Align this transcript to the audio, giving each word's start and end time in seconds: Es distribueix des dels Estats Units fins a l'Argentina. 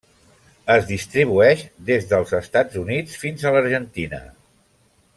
Es 0.75 0.87
distribueix 0.91 1.61
des 1.91 2.09
dels 2.15 2.33
Estats 2.39 2.81
Units 2.87 3.21
fins 3.25 3.45
a 3.45 3.53
l'Argentina. 3.57 4.25